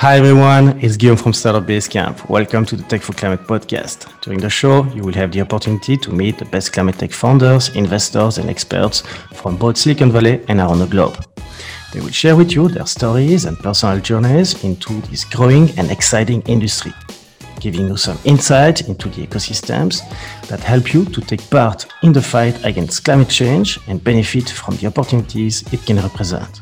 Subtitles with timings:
[0.00, 2.26] Hi everyone, it's Guillaume from Startup Basecamp.
[2.30, 4.10] Welcome to the Tech for Climate podcast.
[4.22, 7.68] During the show, you will have the opportunity to meet the best climate tech founders,
[7.76, 9.02] investors, and experts
[9.34, 11.22] from both Silicon Valley and around the globe.
[11.92, 16.40] They will share with you their stories and personal journeys into this growing and exciting
[16.46, 16.94] industry,
[17.60, 20.00] giving you some insight into the ecosystems
[20.48, 24.76] that help you to take part in the fight against climate change and benefit from
[24.76, 26.58] the opportunities it can represent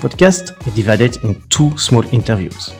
[0.00, 2.74] podcast is divided in two small interviews.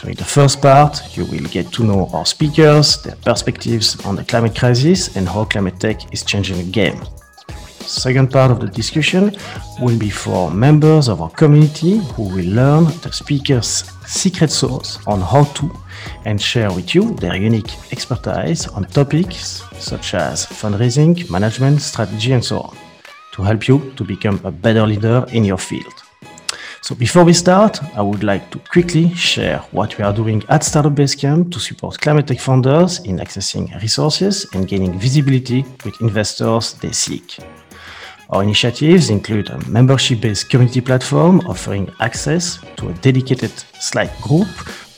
[0.00, 4.24] During the first part, you will get to know our speakers, their perspectives on the
[4.24, 7.00] climate crisis, and how climate tech is changing the game.
[7.86, 9.36] Second part of the discussion
[9.80, 15.20] will be for members of our community who will learn the speaker's secret sauce on
[15.20, 15.70] how to
[16.24, 22.44] and share with you their unique expertise on topics such as fundraising, management, strategy, and
[22.44, 22.76] so on
[23.32, 26.01] to help you to become a better leader in your field.
[26.82, 30.64] So before we start, I would like to quickly share what we are doing at
[30.64, 36.72] Startup Basecamp to support climate tech founders in accessing resources and gaining visibility with investors
[36.74, 37.38] they seek.
[38.30, 44.48] Our initiatives include a membership-based community platform offering access to a dedicated Slack group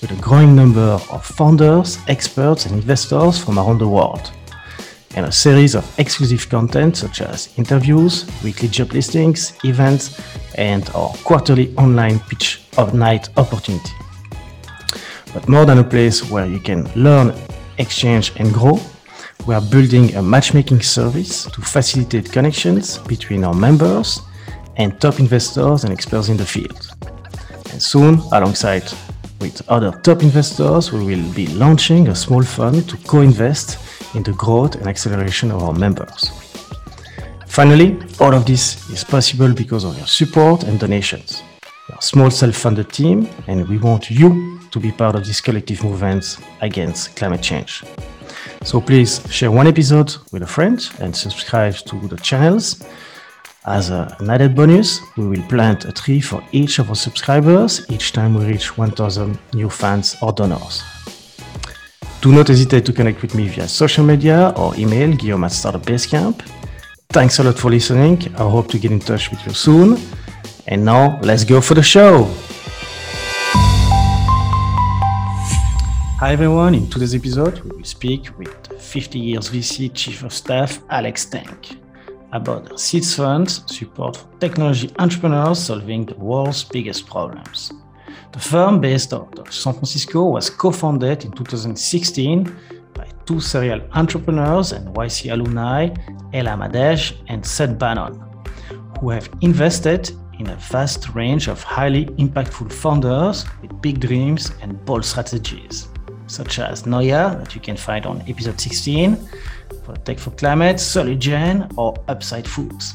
[0.01, 4.33] with a growing number of founders, experts, and investors from around the world
[5.17, 10.21] and a series of exclusive content such as interviews, weekly job listings, events,
[10.57, 13.93] and our quarterly online pitch of night opportunity.
[15.33, 17.35] But more than a place where you can learn,
[17.79, 18.81] exchange, and grow,
[19.47, 24.21] we are building a matchmaking service to facilitate connections between our members
[24.77, 26.89] and top investors and experts in the field.
[27.73, 28.85] And soon, alongside
[29.41, 33.79] with other top investors, we will be launching a small fund to co-invest
[34.15, 36.31] in the growth and acceleration of our members.
[37.47, 41.43] Finally, all of this is possible because of your support and donations.
[41.89, 45.41] We are a small self-funded team and we want you to be part of this
[45.41, 47.85] collective movement against climate change.
[48.65, 52.83] So please share one episode with a friend and subscribe to the channels.
[53.67, 58.13] As an added bonus, we will plant a tree for each of our subscribers each
[58.13, 60.83] time we reach 1000 new fans or donors.
[62.25, 65.83] Do not hesitate to connect with me via social media or email guillaume at Startup
[65.83, 66.41] Basecamp.
[67.11, 68.17] Thanks a lot for listening.
[68.37, 69.99] I hope to get in touch with you soon.
[70.67, 72.25] And now, let's go for the show.
[76.19, 80.81] Hi everyone, in today's episode, we will speak with 50 years VC Chief of Staff
[80.89, 81.77] Alex Tank
[82.33, 87.71] about their seeds funds support for technology entrepreneurs solving the world's biggest problems.
[88.35, 92.57] The firm based out of San Francisco was co-founded in 2016
[92.93, 95.91] by two serial entrepreneurs and YC alumni,
[96.33, 98.21] Ella Madej and Seth Bannon,
[98.99, 104.85] who have invested in a vast range of highly impactful founders with big dreams and
[104.85, 105.87] bold strategies,
[106.27, 109.17] such as Noya, that you can find on episode 16,
[109.85, 112.95] for Tech for Climate, Solugen, or Upside Foods.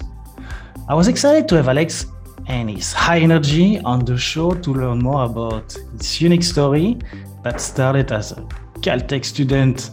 [0.89, 2.07] I was excited to have Alex
[2.49, 6.97] and his high energy on the show to learn more about his unique story
[7.43, 8.41] that started as a
[8.81, 9.91] Caltech student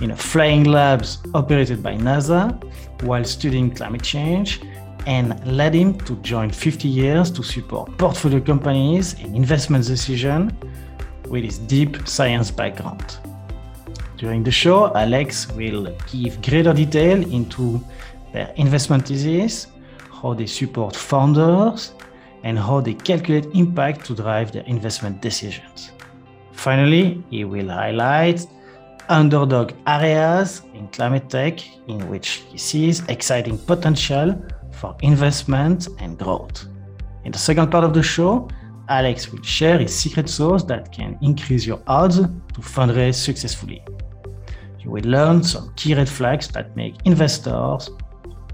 [0.00, 2.42] in a flying labs operated by NASA
[3.02, 4.60] while studying climate change
[5.06, 10.56] and led him to join 50 years to support portfolio companies in investment decision
[11.28, 13.18] with his deep science background.
[14.16, 17.84] During the show, Alex will give greater detail into
[18.32, 19.68] their investment thesis,
[20.20, 21.92] how they support founders,
[22.44, 25.90] and how they calculate impact to drive their investment decisions.
[26.52, 28.46] Finally, he will highlight
[29.08, 34.40] underdog areas in climate tech in which he sees exciting potential
[34.72, 36.66] for investment and growth.
[37.24, 38.48] In the second part of the show,
[38.88, 43.82] Alex will share his secret sauce that can increase your odds to fundraise successfully.
[44.80, 47.90] You will learn some key red flags that make investors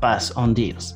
[0.01, 0.95] pass on deals.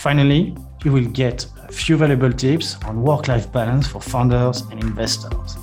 [0.00, 5.58] Finally, you will get a few valuable tips on work-life balance for founders and investors.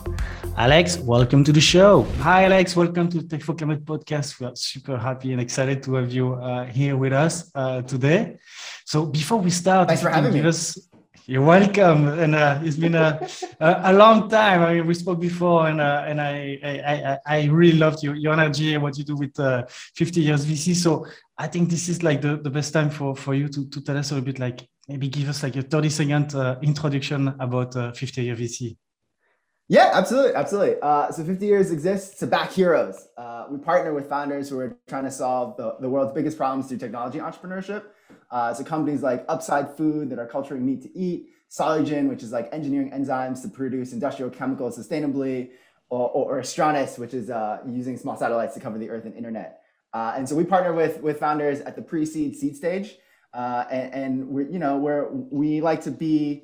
[0.58, 2.04] Alex, welcome to the show.
[2.22, 2.76] Hi, Alex.
[2.76, 4.40] Welcome to Tech for Climate podcast.
[4.40, 8.38] We are super happy and excited to have you uh, here with us uh, today.
[8.86, 10.48] So before we start, thanks for having me.
[10.48, 10.88] Us,
[11.28, 13.20] you're welcome, and uh, it's been a,
[13.60, 14.64] a, a long time.
[14.64, 18.32] I mean, we spoke before, and uh, and I, I I really loved your, your
[18.32, 20.74] energy and what you do with uh, 50 years VC.
[20.74, 21.06] So
[21.38, 23.98] I think this is like the, the best time for, for you to, to tell
[23.98, 27.76] us a little bit like maybe give us like a 30 second uh, introduction about
[27.76, 28.78] uh, 50 year VC.
[29.68, 30.76] Yeah, absolutely, absolutely.
[30.82, 33.10] Uh, so 50 years exists to back heroes.
[33.18, 36.70] Uh, we partner with founders who are trying to solve the, the world's biggest problems
[36.70, 37.84] through technology entrepreneurship.
[38.30, 42.32] Uh, so companies like Upside Food that are culturing meat to eat, Solugen, which is
[42.32, 45.52] like engineering enzymes to produce industrial chemicals sustainably,
[45.90, 49.16] or, or, or Astranis, which is uh, using small satellites to cover the Earth and
[49.16, 49.62] internet.
[49.94, 52.98] Uh, and so we partner with with founders at the pre-seed seed stage,
[53.34, 56.44] uh, and, and we you know where we like to be.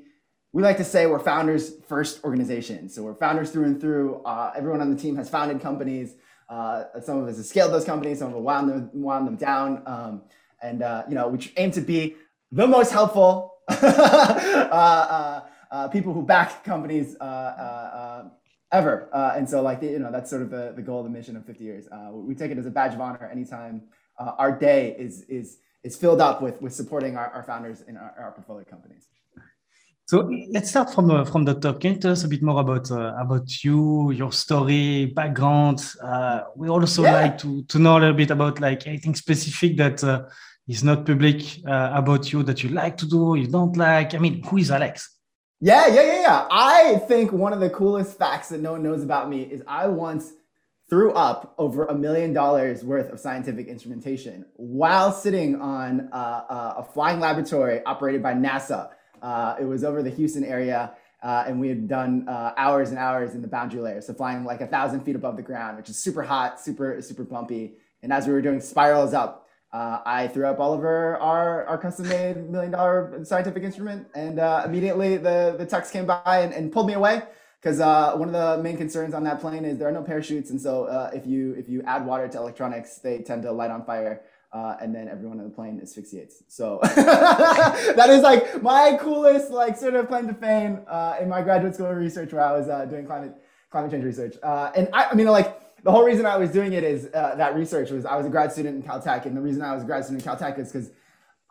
[0.54, 2.88] We like to say we're founders first organization.
[2.88, 4.21] So we're founders through and through.
[4.24, 6.15] Uh, everyone on the team has founded companies.
[6.48, 8.19] Uh, some of us have scaled those companies.
[8.19, 9.83] Some of us wound them wound them down.
[9.86, 10.21] Um,
[10.63, 12.15] and uh, you know we aim to be
[12.51, 13.51] the most helpful
[15.92, 17.15] people who back companies
[18.74, 19.07] ever.
[19.13, 21.10] Uh, and so like, the, you know, that's sort of the, the goal of the
[21.10, 21.88] mission of 50 years.
[21.92, 23.83] Uh, we take it as a badge of honor anytime
[24.19, 27.95] uh, our day is, is, is filled up with, with supporting our, our founders in
[27.95, 29.07] our, our portfolio companies.
[30.06, 31.80] So let's start from the, from the top.
[31.80, 35.80] Can you tell us a bit more about uh, about you, your story, background?
[36.04, 37.13] Uh, we also yeah.
[37.13, 40.24] like to, to know a little bit about like anything specific that uh,
[40.68, 44.13] is not public uh, about you that you like to do, you don't like.
[44.13, 45.10] I mean, who is Alex?
[45.60, 46.48] Yeah, yeah, yeah, yeah.
[46.51, 49.88] I think one of the coolest facts that no one knows about me is I
[49.88, 50.33] once
[50.89, 56.74] threw up over a million dollars worth of scientific instrumentation while sitting on uh, uh,
[56.77, 58.89] a flying laboratory operated by NASA.
[59.21, 60.92] Uh, it was over the Houston area,
[61.24, 64.44] uh, and we had done uh, hours and hours in the boundary layer, so flying
[64.44, 67.75] like a thousand feet above the ground, which is super hot, super super bumpy.
[68.01, 69.43] And as we were doing spirals up
[69.74, 74.40] uh, I threw up all over our, our custom made million dollar scientific instrument, and
[74.40, 77.24] uh, immediately the, the techs came by and, and pulled me away
[77.60, 80.52] because uh, one of the main concerns on that plane is there are no parachutes,
[80.52, 83.72] and so uh, if you if you add water to electronics, they tend to light
[83.72, 84.22] on fire.
[84.52, 86.44] Uh, and then everyone on the plane asphyxiates.
[86.48, 91.42] So that is like my coolest, like sort of claim to fame uh, in my
[91.42, 93.34] graduate school research where I was doing climate
[93.72, 94.36] climate change research.
[94.44, 97.56] and I, I mean, like the whole reason I was doing it is uh, that
[97.56, 99.86] research was I was a grad student in Caltech, and the reason I was a
[99.86, 100.92] grad student in Caltech is because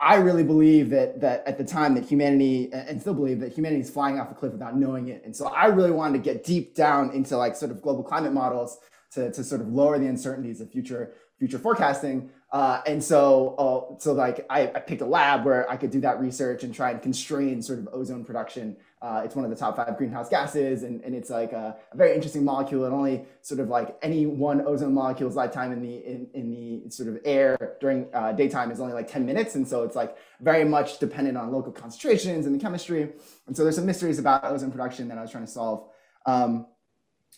[0.01, 3.83] I really believe that that at the time that humanity and still believe that humanity
[3.83, 6.45] is flying off a cliff without knowing it, and so I really wanted to get
[6.45, 8.79] deep down into like sort of global climate models
[9.13, 12.31] to to sort of lower the uncertainties of future future forecasting.
[12.53, 16.01] Uh, and so, uh, so like I, I, picked a lab where I could do
[16.03, 18.77] that research and try and constrain sort of ozone production.
[19.03, 21.97] Uh, it's one of the top five greenhouse gases, and, and it's like a, a,
[21.97, 22.85] very interesting molecule.
[22.85, 26.89] And only sort of like any one ozone molecule's lifetime in the in, in the
[26.89, 30.17] sort of air during uh, daytime is only like 10 minutes, and so it's like
[30.41, 33.11] very much dependent on local concentrations and the chemistry.
[33.49, 35.89] And so there's some mysteries about ozone production that I was trying to solve.
[36.25, 36.67] Um,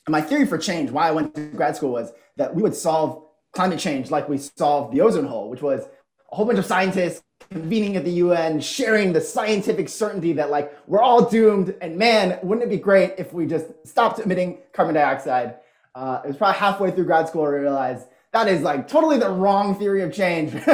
[0.06, 3.24] my theory for change, why I went to grad school, was that we would solve
[3.52, 5.86] climate change like we solved the ozone hole, which was
[6.34, 10.76] a whole bunch of scientists convening at the UN, sharing the scientific certainty that like
[10.88, 11.76] we're all doomed.
[11.80, 15.54] And man, wouldn't it be great if we just stopped emitting carbon dioxide?
[15.94, 19.30] Uh, it was probably halfway through grad school I realized that is like totally the
[19.30, 20.52] wrong theory of change.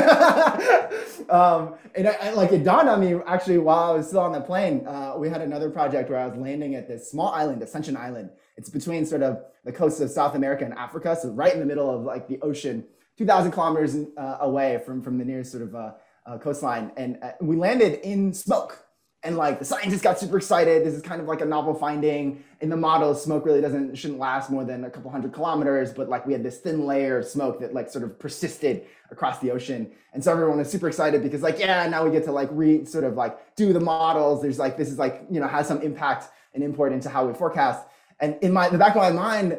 [1.29, 4.33] um, and I, I, like it dawned on me actually while I was still on
[4.33, 4.87] the plane.
[4.87, 8.31] Uh, we had another project where I was landing at this small island, Ascension Island.
[8.57, 11.67] It's between sort of the coasts of South America and Africa, so right in the
[11.67, 12.87] middle of like the ocean,
[13.21, 15.93] 2,000 kilometers uh, away from from the nearest sort of uh,
[16.25, 16.91] uh coastline.
[16.97, 18.87] And uh, we landed in smoke.
[19.23, 20.87] And like the scientists got super excited.
[20.87, 22.43] This is kind of like a novel finding.
[22.63, 26.09] In the model smoke really doesn't shouldn't last more than a couple hundred kilometers but
[26.09, 29.51] like we had this thin layer of smoke that like sort of persisted across the
[29.51, 29.93] ocean.
[30.15, 32.87] And so everyone was super excited because like yeah now we get to like re
[32.87, 34.41] sort of like do the models.
[34.41, 37.35] There's like this is like you know has some impact and import into how we
[37.35, 37.87] forecast.
[38.19, 39.59] And in my the back of my mind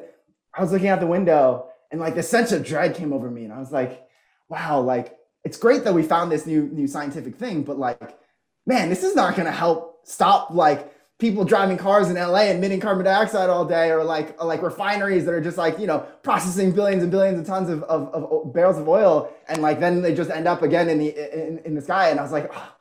[0.54, 3.44] i was looking out the window and like the sense of dread came over me
[3.44, 4.08] and i was like
[4.50, 8.18] wow like it's great that we found this new new scientific thing but like
[8.66, 12.80] man, this is not going to help stop like people driving cars in LA emitting
[12.80, 16.00] carbon dioxide all day, or like or like refineries that are just like you know
[16.24, 20.02] processing billions and billions of tons of, of, of barrels of oil, and like then
[20.02, 22.10] they just end up again in the in, in the sky.
[22.10, 22.76] And I was like, oh,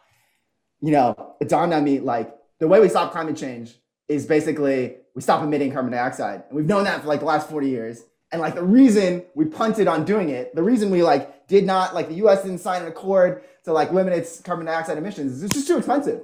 [0.81, 3.75] you know, it dawned on me like the way we stop climate change
[4.09, 7.49] is basically we stop emitting carbon dioxide, and we've known that for like the last
[7.49, 8.02] forty years.
[8.33, 11.95] And like the reason we punted on doing it, the reason we like did not
[11.95, 12.43] like the U.S.
[12.43, 15.79] didn't sign an accord to like limit its carbon dioxide emissions is it's just too
[15.79, 16.23] expensive.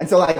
[0.00, 0.36] And so like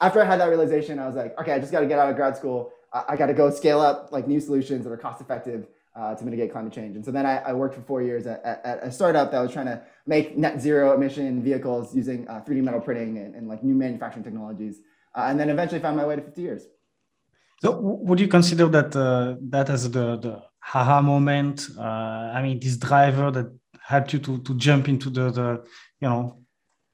[0.00, 2.10] after I had that realization, I was like, okay, I just got to get out
[2.10, 2.70] of grad school.
[2.92, 6.14] I, I got to go scale up like new solutions that are cost effective uh,
[6.14, 6.96] to mitigate climate change.
[6.96, 9.40] And so then I, I worked for four years at, at, at, a startup that
[9.40, 13.48] was trying to make net zero emission vehicles using uh, 3D metal printing and, and,
[13.48, 14.78] like new manufacturing technologies.
[15.14, 16.62] Uh, and then eventually found my way to 50 years.
[17.60, 21.68] So would you consider that uh, that as the, the haha moment?
[21.78, 21.82] Uh,
[22.36, 23.48] I mean, this driver that
[23.80, 25.64] helped you to, to jump into the, the
[26.00, 26.38] you know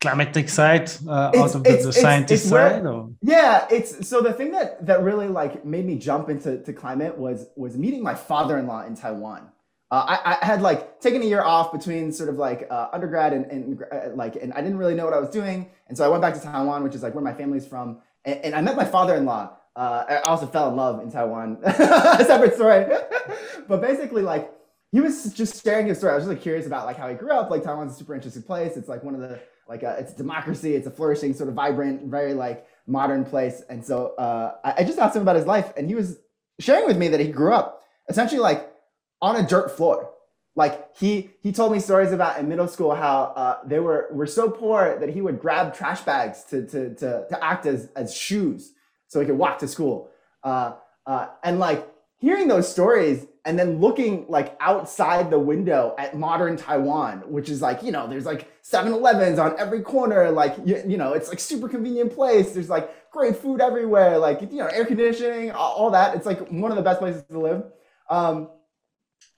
[0.01, 3.11] climatic side uh, out of the, the scientist side or?
[3.23, 7.17] yeah it's so the thing that that really like made me jump into to climate
[7.17, 9.49] was was meeting my father-in-law in taiwan
[9.91, 13.33] uh, I, I, had like taken a year off between sort of like uh, undergrad
[13.33, 16.05] and, and uh, like and i didn't really know what i was doing and so
[16.05, 18.61] i went back to taiwan which is like where my family's from and, and I
[18.61, 19.57] met my father-in-law.
[19.77, 21.59] Uh, I also fell in love in Taiwan.
[21.65, 22.87] Separate story.
[23.69, 24.53] but basically, like
[24.93, 26.13] he was just sharing his story.
[26.13, 27.51] I was just like curious about like how he grew up.
[27.51, 28.77] Like Taiwan's a super interesting place.
[28.77, 30.75] It's like one of the like a, it's democracy.
[30.75, 33.63] It's a flourishing, sort of vibrant, very like modern place.
[33.69, 36.19] And so uh, I, I just asked him about his life, and he was
[36.61, 38.73] sharing with me that he grew up essentially like
[39.21, 40.11] on a dirt floor.
[40.55, 44.27] Like he he told me stories about in middle school how uh, they were were
[44.29, 48.15] so poor that he would grab trash bags to to to, to act as as
[48.15, 48.73] shoes
[49.15, 50.11] so he could walk to school.
[50.43, 50.73] Uh,
[51.07, 56.57] uh, and like hearing those stories and then looking like outside the window at modern
[56.57, 60.97] Taiwan, which is like, you know, there's like 7-Elevens on every corner, like you, you,
[60.97, 62.51] know, it's like super convenient place.
[62.51, 66.17] There's like great food everywhere, like you know, air conditioning, all, all that.
[66.17, 67.63] It's like one of the best places to live.
[68.11, 68.49] Um,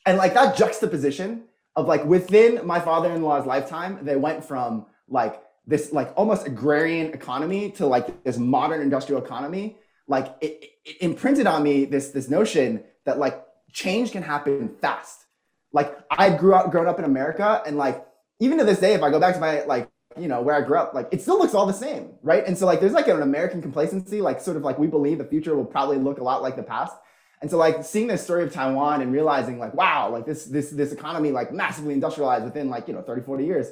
[0.07, 1.43] and like that juxtaposition
[1.75, 7.71] of like within my father-in-law's lifetime, they went from like this like almost agrarian economy
[7.73, 9.77] to like this modern industrial economy.
[10.07, 13.43] Like it, it imprinted on me this this notion that like
[13.73, 15.25] change can happen fast.
[15.73, 18.07] Like I grew up grown up in America and like
[18.39, 20.61] even to this day, if I go back to my like you know where I
[20.61, 22.47] grew up, like it still looks all the same, right?
[22.47, 25.25] And so like there's like an American complacency, like sort of like we believe the
[25.25, 26.97] future will probably look a lot like the past.
[27.43, 30.71] And so like seeing this story of Taiwan and realizing like wow, like this this
[30.71, 33.67] this economy like massively industrialized within like you know 30 40 years.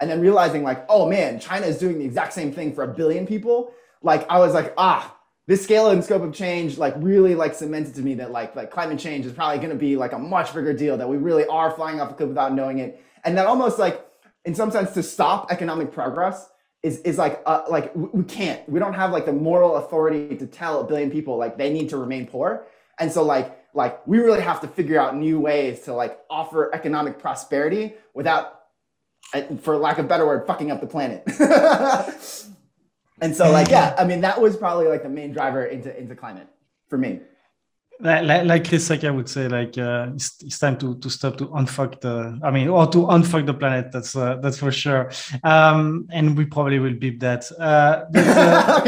[0.00, 2.88] And then realizing like oh man, China is doing the exact same thing for a
[2.88, 3.72] billion people.
[4.02, 5.16] Like I was like ah,
[5.46, 8.70] this scale and scope of change like really like cemented to me that like like
[8.70, 11.44] climate change is probably going to be like a much bigger deal that we really
[11.46, 13.02] are flying off a cliff without knowing it.
[13.24, 14.06] And that almost like
[14.44, 16.50] in some sense to stop economic progress
[16.82, 18.66] is is like uh, like we can't.
[18.68, 21.88] We don't have like the moral authority to tell a billion people like they need
[21.90, 22.66] to remain poor.
[22.98, 26.74] And so like like we really have to figure out new ways to like offer
[26.74, 28.59] economic prosperity without
[29.60, 31.22] for lack of better word fucking up the planet
[33.20, 36.14] And so, like, yeah, I mean, that was probably like the main driver into into
[36.14, 36.48] climate
[36.88, 37.20] for me.
[38.02, 41.36] Like, like Chris like I would say, like uh, it's, it's time to to stop
[41.36, 42.40] to unfuck the.
[42.42, 43.92] I mean, or to unfuck the planet.
[43.92, 45.10] That's uh, that's for sure.
[45.44, 47.44] Um, and we probably will beep that.
[47.52, 48.80] Uh, but, uh,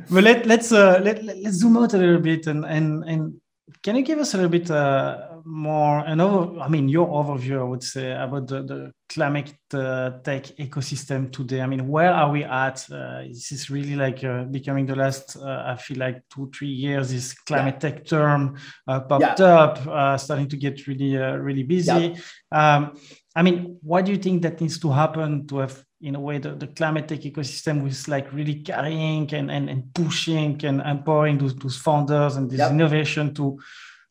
[0.10, 3.34] but let let's uh, let let's zoom out a little bit and and and
[3.82, 7.60] can you give us a little bit uh, more an over, I mean, your overview,
[7.60, 11.60] I would say, about the, the climate uh, tech ecosystem today?
[11.60, 12.84] I mean, where are we at?
[12.90, 16.68] Uh, is this really like uh, becoming the last, uh, I feel like two, three
[16.68, 17.90] years, this climate yeah.
[17.90, 18.56] tech term
[18.88, 19.46] uh, popped yeah.
[19.46, 22.16] up, starting to get really, really busy.
[22.52, 22.76] Yeah.
[22.76, 22.98] Um,
[23.34, 26.38] I mean, what do you think that needs to happen to have in a way
[26.38, 31.38] the, the climate tech ecosystem was like really carrying and, and, and pushing and empowering
[31.38, 32.72] those, those founders and this yep.
[32.72, 33.58] innovation to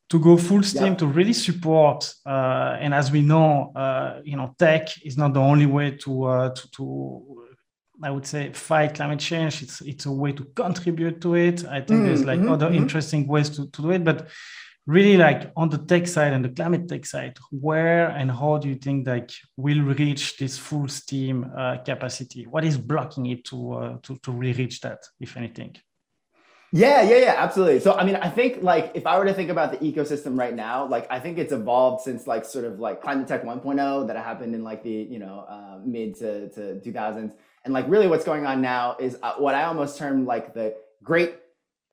[0.09, 0.97] to go full steam yep.
[0.99, 5.39] to really support uh, and as we know uh, you know tech is not the
[5.39, 7.45] only way to, uh, to, to
[8.03, 9.63] I would say fight climate change.
[9.63, 11.65] It's it's a way to contribute to it.
[11.65, 12.75] I think mm, there's like mm-hmm, other mm-hmm.
[12.75, 14.27] interesting ways to, to do it, but
[14.87, 18.69] really like on the tech side and the climate tech side where and how do
[18.69, 23.73] you think like we'll reach this full steam uh, capacity what is blocking it to,
[23.73, 25.75] uh, to to really reach that if anything
[26.75, 27.79] yeah yeah yeah absolutely.
[27.79, 30.53] So i mean i think like if i were to think about the ecosystem right
[30.53, 34.17] now like i think it's evolved since like sort of like climate tech 1.0 that
[34.17, 38.25] happened in like the you know uh, mid to, to 2000s and like really what's
[38.25, 41.35] going on now is uh, what i almost term like the great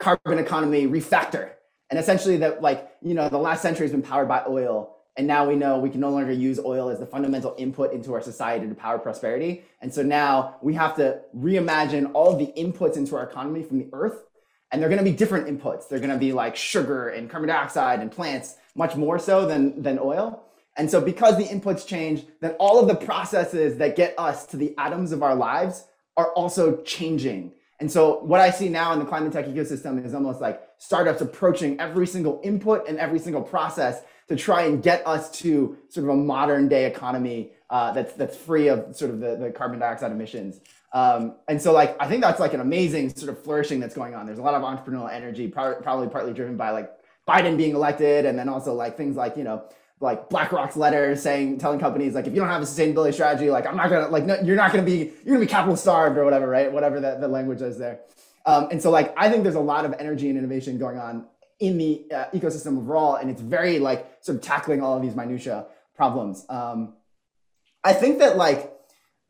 [0.03, 1.53] carbon economy refactor.
[1.91, 5.27] And essentially that like you know the last century has been powered by oil and
[5.27, 8.23] now we know we can no longer use oil as the fundamental input into our
[8.23, 9.63] society to power prosperity.
[9.83, 13.89] And so now we have to reimagine all the inputs into our economy from the
[13.93, 14.25] earth
[14.73, 15.89] and they're going to be different inputs.
[15.89, 19.83] They're going to be like sugar and carbon dioxide and plants much more so than
[19.83, 20.43] than oil.
[20.77, 24.57] And so because the inputs change then all of the processes that get us to
[24.57, 25.85] the atoms of our lives
[26.17, 27.53] are also changing.
[27.79, 31.21] And so what I see now in the climate tech ecosystem is almost like startups
[31.21, 36.05] approaching every single input and every single process to try and get us to sort
[36.05, 39.79] of a modern day economy uh, that's that's free of sort of the, the carbon
[39.79, 40.61] dioxide emissions.
[40.93, 44.15] Um, and so like I think that's like an amazing sort of flourishing that's going
[44.15, 44.27] on.
[44.27, 46.91] There's a lot of entrepreneurial energy, probably partly driven by like
[47.29, 49.65] Biden being elected, and then also like things like you know
[50.03, 53.67] like BlackRock's letter saying, telling companies like, if you don't have a sustainability strategy, like
[53.67, 56.25] I'm not gonna like, no, you're not gonna be, you're gonna be capital starved or
[56.25, 56.71] whatever, right?
[56.71, 58.01] Whatever that the language is there.
[58.45, 61.27] Um, and so like, I think there's a lot of energy and innovation going on
[61.61, 65.15] in the uh, ecosystem overall, and it's very like sort of tackling all of these
[65.15, 66.45] minutia problems.
[66.49, 66.95] Um,
[67.85, 68.73] I think that like,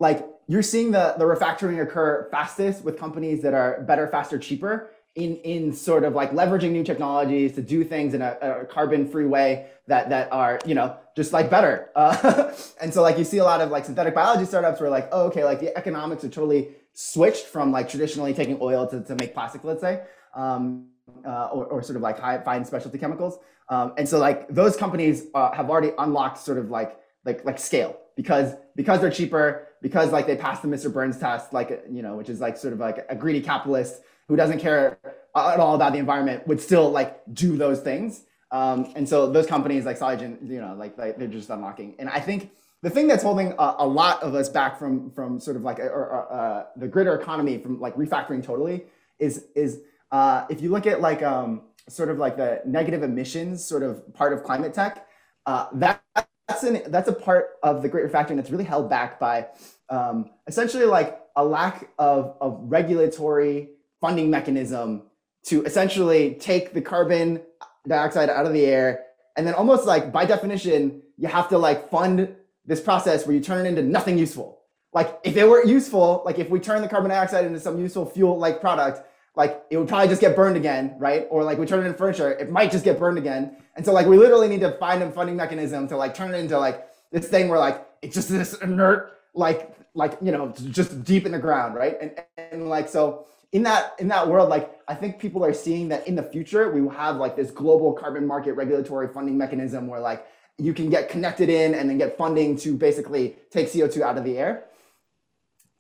[0.01, 4.91] like you're seeing the the refactoring occur fastest with companies that are better, faster, cheaper
[5.15, 9.09] in in sort of like leveraging new technologies to do things in a, a carbon
[9.09, 13.25] free way that that are you know just like better uh, and so like you
[13.25, 16.25] see a lot of like synthetic biology startups where like oh okay like the economics
[16.25, 20.03] are totally switched from like traditionally taking oil to, to make plastic, let's say,
[20.35, 20.89] um,
[21.27, 23.39] uh, or, or sort of like high fine specialty chemicals.
[23.69, 27.59] Um, and so like those companies uh, have already unlocked sort of like like like
[27.59, 30.91] scale because because they're cheaper because like they passed the Mr.
[30.91, 34.37] Burns test, like you know, which is like sort of like a greedy capitalist who
[34.37, 34.99] doesn't care
[35.37, 38.25] at all about the environment would still like do those things.
[38.51, 41.95] Um, and so those companies like Solugen, you know, like, like they're just unlocking.
[41.99, 42.51] And I think
[42.83, 45.79] the thing that's holding a, a lot of us back from from sort of like
[45.79, 48.85] a, or, uh, the grid economy from like refactoring totally
[49.19, 49.81] is is
[50.13, 54.13] uh, if you look at like um, sort of like the negative emissions sort of
[54.15, 55.07] part of climate tech,
[55.47, 56.03] uh, that
[56.53, 59.47] that's an that's a part of the great refactoring that's really held back by
[59.89, 65.03] um, essentially like a lack of, of regulatory funding mechanism
[65.45, 67.41] to essentially take the carbon
[67.89, 69.05] dioxide out of the air
[69.37, 72.35] and then almost like by definition you have to like fund
[72.67, 74.61] this process where you turn it into nothing useful.
[74.93, 78.07] Like if it were useful like if we turn the carbon dioxide into some useful
[78.07, 79.07] fuel like product
[79.37, 81.27] like it would probably just get burned again right?
[81.31, 83.57] Or like we turn it into furniture it might just get burned again.
[83.77, 86.39] And so like we literally need to find a funding mechanism to like turn it
[86.39, 91.05] into like this thing where like it's just this inert like like you know just
[91.05, 91.97] deep in the ground right?
[92.01, 95.87] And and like so in that in that world like i think people are seeing
[95.87, 99.87] that in the future we will have like this global carbon market regulatory funding mechanism
[99.89, 100.27] where like
[100.59, 104.25] you can get connected in and then get funding to basically take co2 out of
[104.25, 104.65] the air.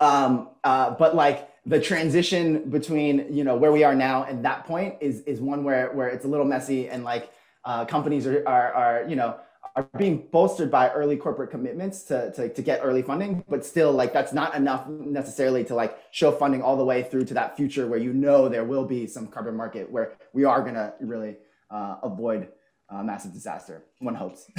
[0.01, 4.67] Um, uh, but like the transition between you know where we are now and that
[4.67, 7.31] point is is one where where it's a little messy and like
[7.65, 9.37] uh, companies are, are are you know
[9.77, 13.91] are being bolstered by early corporate commitments to, to, to get early funding, but still
[13.91, 17.57] like that's not enough necessarily to like show funding all the way through to that
[17.57, 20.93] future where you know there will be some carbon market where we are going to
[21.01, 21.37] really
[21.71, 22.49] uh, avoid
[22.93, 23.85] uh, massive disaster.
[24.01, 24.47] One hopes.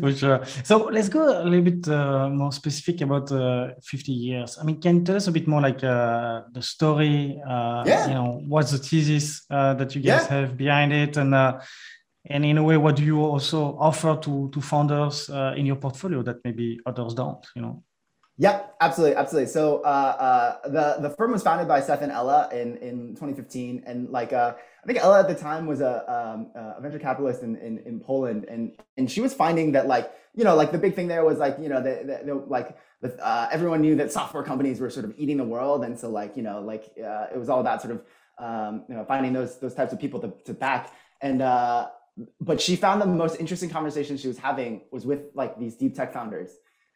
[0.00, 0.44] For sure.
[0.64, 4.58] So let's go a little bit uh, more specific about uh, 50 years.
[4.60, 7.40] I mean, can you tell us a bit more like uh, the story?
[7.46, 8.08] Uh, yeah.
[8.08, 10.40] You know, what's the thesis uh, that you guys yeah.
[10.40, 11.34] have behind it, and
[12.30, 15.76] and in a way what do you also offer to to founders uh, in your
[15.76, 17.82] portfolio that maybe others don't you know
[18.38, 19.50] Yep, absolutely, absolutely.
[19.50, 23.82] So uh, uh, the the firm was founded by Seth and Ella in, in 2015,
[23.86, 27.42] and like uh, I think Ella at the time was a, um, a venture capitalist
[27.42, 30.78] in, in, in Poland, and and she was finding that like you know like the
[30.78, 33.96] big thing there was like you know the, the, the like the, uh, everyone knew
[33.96, 36.84] that software companies were sort of eating the world, and so like you know like
[37.04, 38.02] uh, it was all about sort of
[38.38, 40.90] um, you know finding those those types of people to, to back,
[41.20, 41.88] and uh,
[42.40, 45.94] but she found the most interesting conversation she was having was with like these deep
[45.94, 46.50] tech founders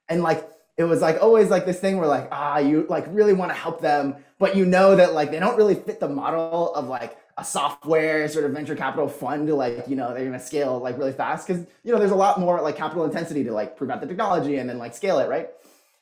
[0.09, 3.33] and like it was like always like this thing where like ah you like really
[3.33, 6.75] want to help them but you know that like they don't really fit the model
[6.75, 10.41] of like a software sort of venture capital fund to like you know they're to
[10.41, 13.53] scale like really fast because you know there's a lot more like capital intensity to
[13.53, 15.51] like prove out the technology and then like scale it right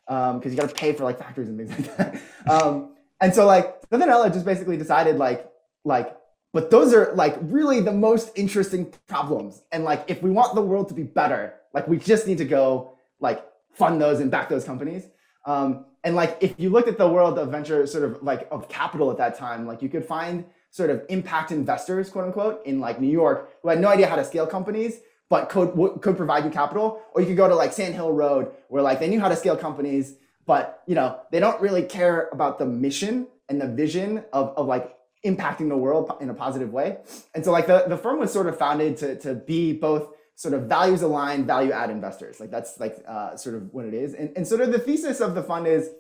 [0.07, 3.35] because um, you got to pay for like factories and things like that um, and
[3.35, 5.49] so like so then ella just basically decided like
[5.85, 6.17] like
[6.55, 9.61] but those are like really the most interesting problems.
[9.73, 12.45] And like, if we want the world to be better, like we just need to
[12.45, 15.09] go like fund those and back those companies.
[15.45, 18.69] Um, and like, if you looked at the world of venture, sort of like of
[18.69, 22.81] capital at that time, like you could find sort of impact investors, quote unquote, in
[22.81, 26.45] like New York who had no idea how to scale companies, but could could provide
[26.45, 27.01] you capital.
[27.15, 29.37] Or you could go to like Sand Hill Road, where like they knew how to
[29.37, 34.25] scale companies, but you know they don't really care about the mission and the vision
[34.33, 36.99] of, of like impacting the world in a positive way.
[37.35, 40.55] And so like the, the firm was sort of founded to, to be both sort
[40.55, 42.41] of values aligned, value add investors.
[42.41, 44.15] Like that's like uh, sort of what it is.
[44.15, 45.91] And, and sort of the thesis of the fund is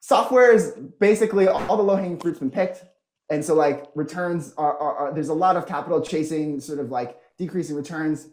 [0.00, 2.84] software is basically all the low hanging fruit's been picked.
[3.30, 6.90] And so like returns are, are, are, there's a lot of capital chasing sort of
[6.90, 8.28] like decreasing returns.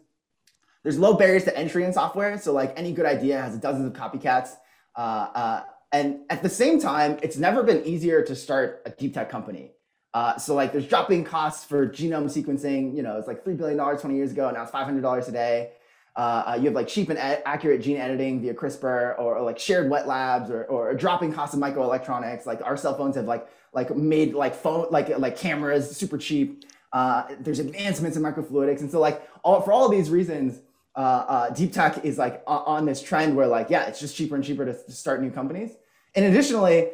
[0.82, 2.38] There's low barriers to entry in software.
[2.38, 4.50] So like any good idea has dozens of copycats.
[4.96, 9.14] Uh, uh, and at the same time, it's never been easier to start a deep
[9.14, 9.72] tech company.
[10.18, 13.78] Uh, so like there's dropping costs for genome sequencing, you know, it's like $3 billion
[13.78, 14.50] 20 years ago.
[14.50, 15.70] Now it's $500 a day.
[16.16, 19.42] Uh, uh, you have like cheap and a- accurate gene editing via CRISPR or, or,
[19.42, 22.46] like shared wet labs or, or dropping costs of microelectronics.
[22.46, 26.64] Like our cell phones have like, like made like phone, like, like cameras super cheap.
[26.92, 28.80] Uh, there's advancements in microfluidics.
[28.80, 30.58] And so like all, for all of these reasons,
[30.96, 34.42] uh, deep tech is like on this trend where like yeah it's just cheaper and
[34.42, 35.76] cheaper to, to start new companies
[36.16, 36.88] and additionally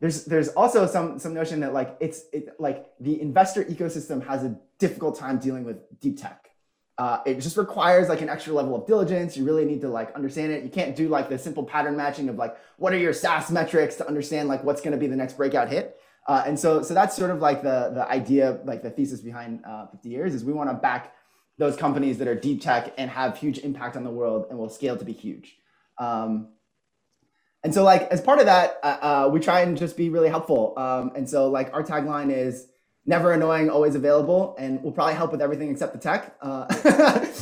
[0.00, 4.44] there's there's also some some notion that like it's it, like the investor ecosystem has
[4.44, 6.50] a difficult time dealing with deep tech.
[6.98, 9.36] Uh, it just requires like an extra level of diligence.
[9.36, 10.64] You really need to like understand it.
[10.64, 13.96] You can't do like the simple pattern matching of like what are your SaaS metrics
[13.96, 16.00] to understand like what's going to be the next breakout hit.
[16.26, 19.64] Uh, and so so that's sort of like the the idea like the thesis behind
[19.64, 21.14] uh, 50 years is we want to back
[21.56, 24.68] those companies that are deep tech and have huge impact on the world and will
[24.68, 25.56] scale to be huge.
[25.98, 26.50] Um,
[27.68, 28.86] and so like as part of that, uh,
[29.26, 30.72] uh, we try and just be really helpful.
[30.78, 32.66] Um, and so like our tagline is
[33.04, 36.34] never annoying, always available, and we'll probably help with everything except the tech.
[36.40, 36.64] Uh,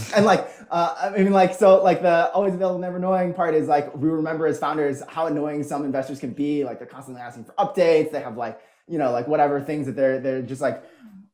[0.17, 3.69] and like, uh, I mean, like, so like the always available, never annoying part is
[3.69, 6.65] like we remember as founders how annoying some investors can be.
[6.65, 8.11] Like they're constantly asking for updates.
[8.11, 10.83] They have like you know like whatever things that they're they're just like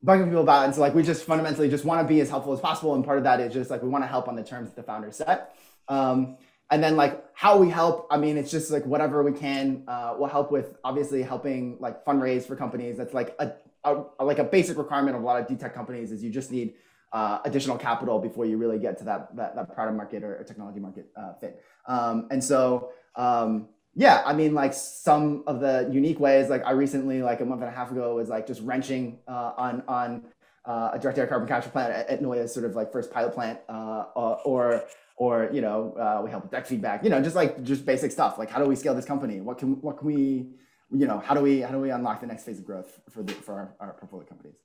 [0.05, 0.67] bugging people about.
[0.67, 2.95] And so like we just fundamentally just want to be as helpful as possible.
[2.95, 4.77] And part of that is just like we want to help on the terms that
[4.77, 5.57] the founders set.
[5.89, 6.37] Um,
[6.73, 10.15] and then like how we help i mean it's just like whatever we can uh,
[10.19, 13.53] we'll help with obviously helping like fundraise for companies that's like a,
[13.85, 16.51] a, like a basic requirement of a lot of deep tech companies is you just
[16.51, 16.75] need
[17.13, 20.45] uh, additional capital before you really get to that that, that product market or, or
[20.45, 21.63] technology market uh, fit.
[21.87, 26.71] Um, and so um, yeah, I mean like some of the unique ways, like I
[26.71, 30.23] recently like a month and a half ago was like just wrenching uh, on on
[30.65, 33.35] uh, a direct air carbon capture plant at, at Noya's sort of like first pilot
[33.35, 34.85] plant uh, or
[35.17, 38.11] or you know uh, we help with deck feedback, you know just like just basic
[38.13, 39.41] stuff like how do we scale this company?
[39.41, 40.49] What can what can we
[40.93, 43.23] you know, how do we how do we unlock the next phase of growth for
[43.23, 44.57] the for our, our portfolio companies?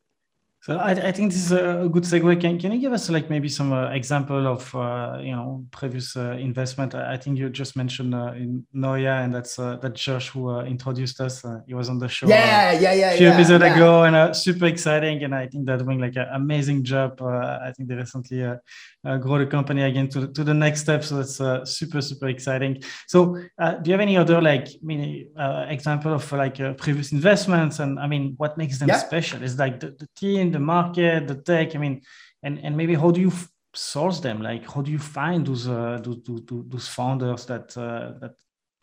[0.62, 2.42] So I, I, think this is a good segue.
[2.42, 6.18] Can, can you give us like maybe some uh, example of uh, you know previous
[6.18, 6.96] uh, investment?
[6.96, 10.64] I think you just mentioned uh, in Noya, and that's uh, that Josh who uh,
[10.64, 11.46] introduced us.
[11.68, 12.28] he was on the show.
[12.28, 13.76] Yeah, yeah, yeah, a few yeah, episodes yeah.
[13.76, 15.24] ago, and super exciting.
[15.24, 17.22] And I think they're doing like an amazing job.
[17.22, 18.42] I think they recently
[19.04, 21.04] grow the company again to, to the next step.
[21.04, 22.82] So that's super super exciting.
[23.08, 25.28] So do you have any other like mini
[25.70, 27.80] example of like previous investments?
[27.80, 28.98] And I mean, what makes them yeah.
[28.98, 29.44] special?
[29.44, 31.76] Is like the, the team the market, the tech?
[31.76, 31.96] I mean,
[32.46, 33.32] and and maybe how do you
[33.74, 34.38] source them?
[34.50, 38.34] Like, how do you find those uh, those, those, those founders that uh, that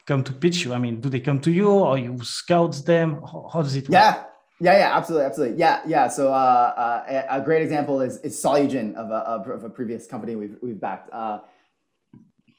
[0.07, 0.75] come to pitch you?
[0.75, 3.09] I mean, do they come to you or you scout them?
[3.31, 3.93] How, how does it work?
[4.01, 4.25] Yeah.
[4.61, 5.59] Yeah, yeah, absolutely, absolutely.
[5.59, 6.09] Yeah, yeah.
[6.09, 9.21] So uh, uh, a great example is, is Solugen of a,
[9.53, 11.13] of a previous company we've, we've backed.
[11.13, 11.41] Uh,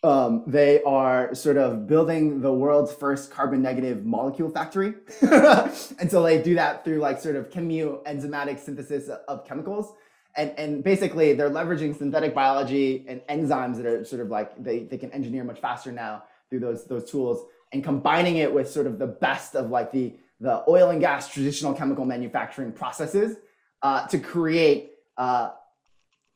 [0.06, 4.94] um, they are sort of building the world's first carbon negative molecule factory.
[5.22, 9.94] and so they do that through like sort of chemoenzymatic synthesis of chemicals.
[10.38, 14.80] And, and basically they're leveraging synthetic biology and enzymes that are sort of like they,
[14.80, 18.86] they can engineer much faster now through those, those tools and combining it with sort
[18.86, 23.38] of the best of like the, the oil and gas traditional chemical manufacturing processes
[23.82, 25.52] uh, to create uh,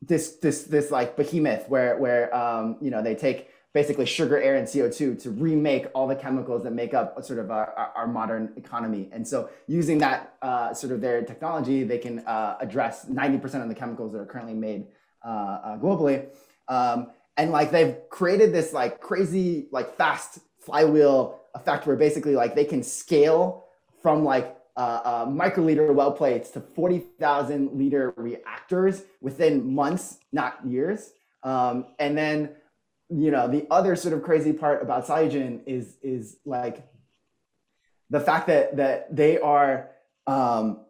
[0.02, 4.56] this this this like behemoth where where um, you know they take basically sugar, air,
[4.56, 8.52] and CO2 to remake all the chemicals that make up sort of our, our modern
[8.56, 9.08] economy.
[9.12, 13.68] And so using that uh, sort of their technology, they can uh, address 90% of
[13.68, 14.86] the chemicals that are currently made
[15.24, 16.26] uh, uh, globally.
[16.68, 22.54] Um, and like they've created this like crazy, like fast flywheel effect where basically like
[22.54, 23.64] they can scale
[24.02, 31.12] from like uh, uh, microliter well plates to 40,000 liter reactors within months, not years.
[31.42, 32.50] Um, and then
[33.10, 36.86] you know, the other sort of crazy part about Solugen is is like
[38.08, 39.90] the fact that that they are
[40.26, 40.84] um,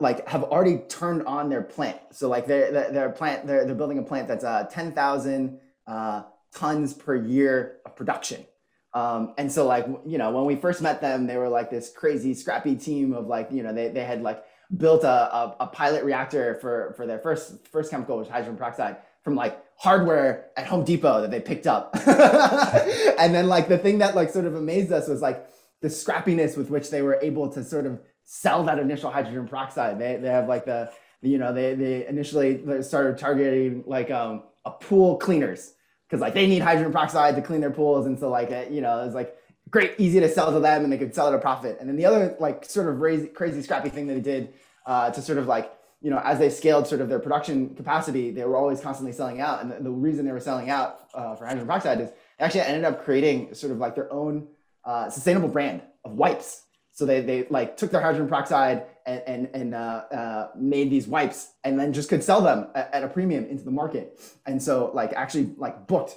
[0.00, 1.98] like have already turned on their plant.
[2.12, 6.22] So like their their plant they're they're building a plant that's uh, ten thousand uh,
[6.54, 8.46] tons per year of production.
[8.94, 11.90] Um, and so like you know when we first met them, they were like this
[11.90, 14.42] crazy scrappy team of like you know they they had like
[14.74, 18.96] built a, a, a pilot reactor for for their first first chemical, which hydrogen peroxide,
[19.22, 21.94] from like hardware at Home Depot that they picked up.
[22.06, 25.46] and then like the thing that like sort of amazed us was like
[25.80, 29.98] the scrappiness with which they were able to sort of sell that initial hydrogen peroxide.
[29.98, 30.90] They, they have like the,
[31.22, 35.74] you know, they, they initially started targeting like um, a pool cleaners
[36.08, 38.06] because like they need hydrogen peroxide to clean their pools.
[38.06, 39.36] And so like, you know, it was like
[39.70, 41.78] great, easy to sell to them and they could sell at a profit.
[41.78, 44.54] And then the other like sort of crazy, crazy scrappy thing that they did
[44.86, 48.30] uh, to sort of like you know, as they scaled sort of their production capacity,
[48.30, 49.62] they were always constantly selling out.
[49.62, 52.84] And the, the reason they were selling out uh, for hydrogen peroxide is actually ended
[52.84, 54.46] up creating sort of like their own
[54.84, 56.62] uh, sustainable brand of wipes.
[56.92, 61.06] So they, they like took their hydrogen peroxide and, and, and uh, uh made these
[61.06, 64.20] wipes and then just could sell them at, at, a premium into the market.
[64.46, 66.16] And so like actually like booked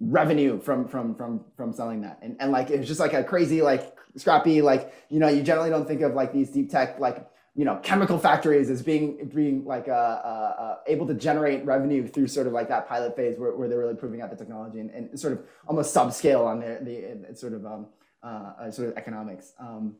[0.00, 2.18] revenue from, from, from, from selling that.
[2.22, 5.42] And, and like, it was just like a crazy, like scrappy, like, you know, you
[5.42, 9.30] generally don't think of like these deep tech, like you know chemical factories as being
[9.34, 13.14] being like uh, uh, uh, able to generate revenue through sort of like that pilot
[13.14, 16.46] phase where, where they're really proving out the technology and, and sort of almost subscale
[16.46, 17.86] on the the sort of um,
[18.22, 19.52] uh, uh, sort of economics.
[19.58, 19.96] Um,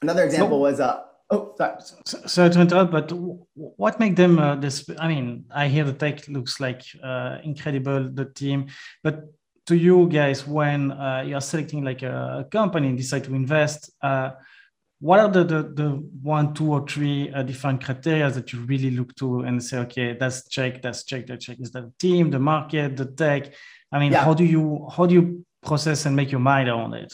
[0.00, 1.74] another example so, was uh, oh sorry.
[2.06, 3.12] So, so to interrupt, but
[3.54, 4.88] what make them uh, this?
[4.98, 6.82] I mean, I hear the tech looks like
[7.44, 8.68] incredible, the team,
[9.02, 9.24] but
[9.66, 10.88] to you guys when
[11.26, 13.92] you are selecting like a company and decide to invest
[15.00, 15.90] what are the, the, the
[16.22, 20.12] one, two, or three uh, different criteria that you really look to and say, okay,
[20.12, 21.58] that's check, that's check, that check?
[21.58, 23.54] Is that the team, the market, the tech?
[23.90, 24.24] I mean, yeah.
[24.24, 27.12] how do you how do you process and make your mind around it?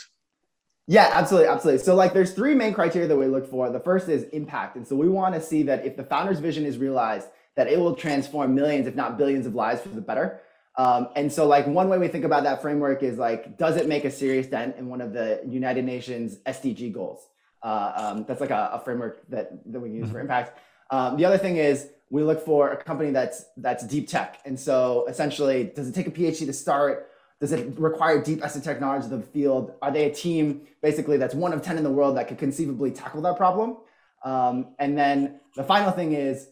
[0.89, 1.85] Yeah, absolutely, absolutely.
[1.85, 3.71] So like there's three main criteria that we look for.
[3.71, 4.77] The first is impact.
[4.77, 7.79] And so we want to see that if the founder's vision is realized, that it
[7.79, 10.41] will transform millions, if not billions of lives for the better.
[10.77, 13.89] Um, and so like one way we think about that framework is like, does it
[13.89, 17.27] make a serious dent in one of the United Nations SDG goals?
[17.63, 20.13] Uh, um, that's like a, a, framework that, that we use mm-hmm.
[20.13, 20.59] for impact.
[20.91, 24.41] Um, the other thing is we look for a company that's that's deep tech.
[24.45, 27.11] And so essentially, does it take a PhD to start?
[27.41, 29.73] Does it require deep esoteric knowledge of the field?
[29.83, 32.91] Are they a team basically that's one of 10 in the world that could conceivably
[32.91, 33.79] tackle that problem?
[34.25, 36.49] Um, and then the final thing is,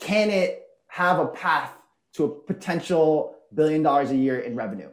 [0.00, 1.72] can it have a path
[2.14, 4.90] to a potential billion dollars a year in revenue?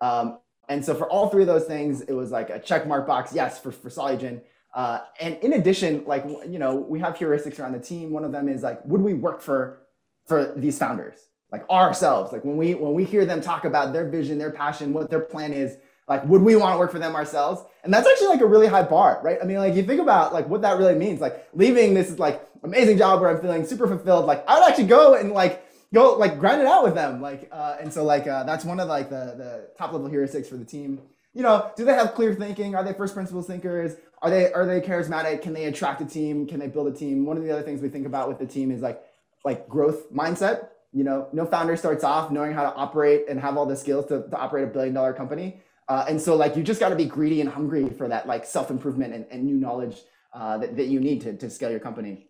[0.00, 3.06] Um, and so for all three of those things, it was like a check mark
[3.06, 4.40] box, yes, for, for Solugen.
[4.72, 8.10] Uh, and in addition, like, you know, we have heuristics around the team.
[8.10, 9.80] One of them is like, would we work for,
[10.26, 11.30] for these founders?
[11.52, 12.32] like ourselves.
[12.32, 15.20] Like when we when we hear them talk about their vision their passion what their
[15.20, 15.76] plan is
[16.08, 17.62] like would we want to work for them ourselves?
[17.84, 19.38] And that's actually like a really high bar right?
[19.42, 21.20] I mean like you think about like what that really means.
[21.20, 24.84] Like leaving this like amazing job where i'm feeling super fulfilled like i would actually
[24.84, 27.20] go and like go like grind it out with them.
[27.20, 30.46] Like uh, and so like uh, that's one of like the the top level heuristics
[30.46, 31.00] for the team.
[31.32, 32.74] You know do they have clear thinking?
[32.74, 36.46] Are they first principles thinkers are they are they charismatic can they attract a team
[36.46, 38.46] can they build a team one of the other things we think about with the
[38.46, 39.02] team is like
[39.44, 43.56] like growth mindset you know, no founder starts off knowing how to operate and have
[43.56, 45.60] all the skills to, to operate a billion dollar company.
[45.88, 48.44] Uh, and so like you just got to be greedy and hungry for that like
[48.44, 49.98] self improvement and, and new knowledge
[50.32, 52.26] uh, that, that you need to, to scale your company.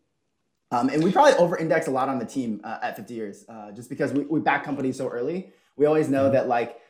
[0.70, 3.44] Um, and we probably over index a lot on the team uh, at 50 years
[3.48, 5.50] uh, just because we, we back companies so early.
[5.76, 6.34] We always know mm-hmm.
[6.34, 6.80] that like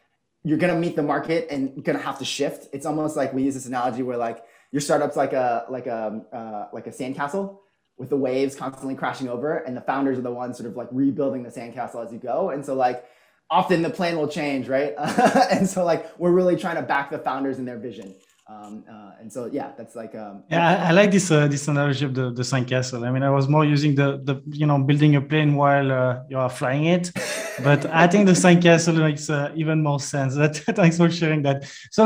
[0.44, 2.68] you're to meet the market and to have to shift.
[2.72, 6.22] It's almost like we use this analogy where like your startup's like a like a
[6.32, 7.58] uh, like a sandcastle
[7.98, 10.88] with the waves constantly crashing over and the founders are the ones sort of like
[10.90, 12.50] rebuilding the sandcastle as you go.
[12.50, 13.04] And so like
[13.50, 14.94] often the plan will change right?
[15.50, 18.14] And so like we're really trying to back the founders in their vision
[18.50, 21.68] um, uh, and so yeah that's like um, yeah I, I, like this uh, this
[21.68, 24.78] analogy of the, the sandcastle i mean i was more using the the you know
[24.78, 27.10] building a plane while uh, you are flying it.
[27.62, 30.34] But i think the sandcastle makes uh, even more sense.
[30.40, 31.58] That thanks for sharing that.
[31.90, 32.00] So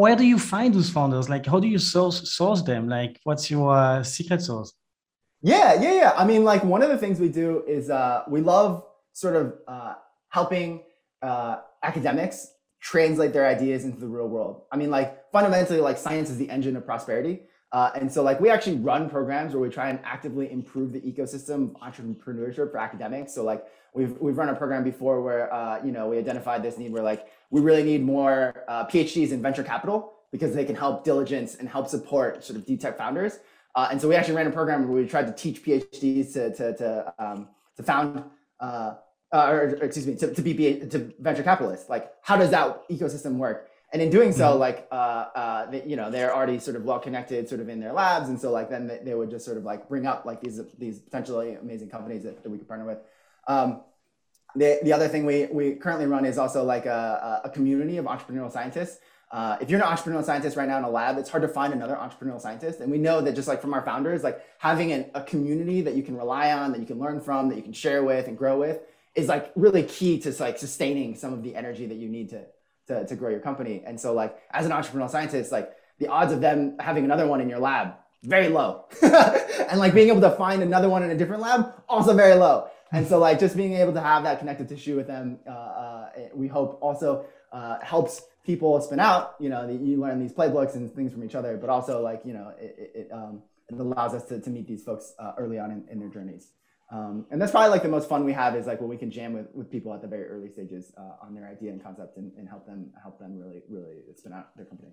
[0.00, 1.28] where do you find those founders?
[1.28, 2.88] Like how do you source source them?
[2.88, 4.74] Like what's your uh, secret source
[5.42, 6.12] yeah, yeah, yeah.
[6.16, 8.82] I mean, like one of the things we do is uh, we love
[9.12, 9.94] sort of uh,
[10.30, 10.82] helping
[11.22, 12.48] uh, academics
[12.86, 14.62] translate their ideas into the real world.
[14.70, 17.40] I mean, like fundamentally, like science is the engine of prosperity.
[17.72, 21.00] Uh, and so like we actually run programs where we try and actively improve the
[21.00, 23.34] ecosystem of entrepreneurship for academics.
[23.34, 26.78] So like we've we've run a program before where uh, you know we identified this
[26.78, 30.76] need where like we really need more uh, PhDs in venture capital because they can
[30.76, 33.40] help diligence and help support sort of deep tech founders.
[33.74, 36.54] Uh, and so we actually ran a program where we tried to teach PhDs to
[36.54, 38.22] to to, um, to found
[39.32, 41.88] uh, or, or, excuse me to, to be to venture capitalists.
[41.88, 43.70] Like how does that ecosystem work?
[43.92, 44.60] And in doing so, mm-hmm.
[44.60, 47.80] like uh, uh, they, you know, they're already sort of well connected, sort of in
[47.80, 50.24] their labs, and so like then they, they, would just sort of like bring up
[50.24, 52.98] like these these potentially amazing companies that, that we could partner with.
[53.46, 53.82] Um,
[54.54, 58.06] the, the other thing we, we currently run is also like a, a community of
[58.06, 58.98] entrepreneurial scientists
[59.30, 61.72] uh, if you're an entrepreneurial scientist right now in a lab, it's hard to find
[61.72, 62.80] another entrepreneurial scientist.
[62.80, 65.94] And we know that just like from our founders, like having an, a community that
[65.94, 68.38] you can rely on, that you can learn from, that you can share with and
[68.38, 68.80] grow with
[69.16, 72.44] is like really key to like sustaining some of the energy that you need to,
[72.86, 73.82] to, to grow your company.
[73.84, 77.40] And so like as an entrepreneurial scientist, like the odds of them having another one
[77.40, 78.84] in your lab, very low.
[79.02, 82.68] and like being able to find another one in a different lab, also very low.
[82.92, 86.08] And so like just being able to have that connected tissue with them, uh, uh,
[86.34, 90.92] we hope also uh, helps people spin out, you know, you learn these playbooks and
[90.94, 94.24] things from each other, but also like, you know, it, it, um, it allows us
[94.24, 96.52] to, to meet these folks uh, early on in, in their journeys.
[96.90, 99.10] Um, and that's probably like the most fun we have is like when we can
[99.10, 102.16] jam with, with people at the very early stages uh, on their idea and concept
[102.16, 104.92] and, and help them help them really really spin out their company.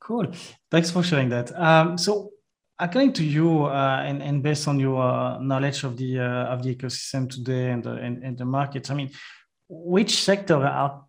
[0.00, 0.26] Cool,
[0.72, 1.56] thanks for sharing that.
[1.56, 2.32] Um, so
[2.80, 6.64] according to you uh, and, and based on your uh, knowledge of the uh, of
[6.64, 9.10] the ecosystem today and and, and the markets, I mean,
[9.68, 11.04] which sector are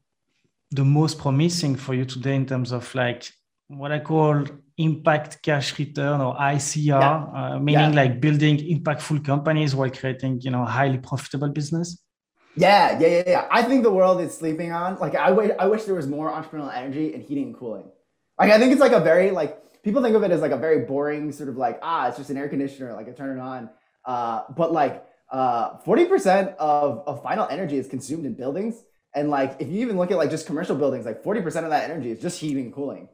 [0.70, 3.28] the most promising for you today in terms of like
[3.70, 4.46] what I call
[4.78, 7.56] impact cash return or ICR, yeah.
[7.56, 8.02] uh, meaning yeah.
[8.02, 12.02] like building impactful companies while creating, you know, highly profitable business?
[12.56, 13.48] Yeah, yeah, yeah, yeah.
[13.52, 15.00] I think the world is sleeping on.
[15.00, 17.86] Like, I wish, I wish there was more entrepreneurial energy in heating and cooling.
[18.40, 20.58] Like, I think it's like a very like people think of it as like a
[20.58, 22.94] very boring sort of like ah, it's just an air conditioner.
[22.94, 23.70] Like, I turn it on.
[24.06, 28.84] Uh, but like uh, 40% of, of final energy is consumed in buildings
[29.16, 31.90] and like, if you even look at like just commercial buildings, like 40% of that
[31.90, 33.10] energy is just heating and cooling.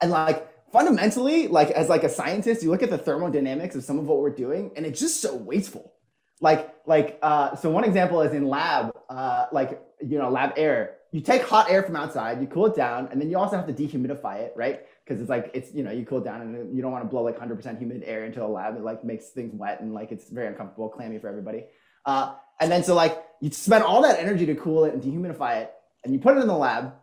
[0.00, 3.98] And like fundamentally, like as like a scientist, you look at the thermodynamics of some
[3.98, 5.92] of what we're doing, and it's just so wasteful.
[6.40, 10.96] Like, like, uh, so one example is in lab, uh, like, you know, lab air.
[11.12, 13.68] You take hot air from outside, you cool it down, and then you also have
[13.68, 14.80] to dehumidify it, right?
[15.04, 17.08] because it's like it's you know you cool it down and you don't want to
[17.08, 18.76] blow like 100% humid air into a lab.
[18.76, 21.64] It like makes things wet and like it's very uncomfortable, clammy for everybody.
[22.06, 25.62] Uh, and then so like you spend all that energy to cool it and dehumidify
[25.62, 25.72] it,
[26.04, 26.94] and you put it in the lab,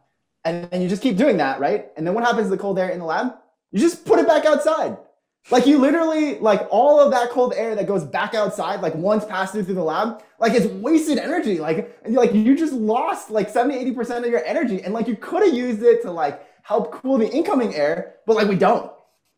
[0.44, 1.90] and then you just keep doing that, right?
[1.96, 3.34] And then what happens to the cold air in the lab?
[3.72, 4.98] You just put it back outside.
[5.50, 9.26] Like you literally, like all of that cold air that goes back outside, like once
[9.26, 11.60] passed through, the lab, like it's wasted energy.
[11.60, 14.82] Like, like you just lost like 70, 80% of your energy.
[14.84, 18.36] And like you could have used it to like help cool the incoming air, but
[18.36, 18.92] like we don't.